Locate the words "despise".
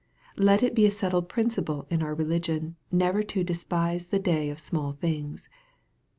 3.43-4.07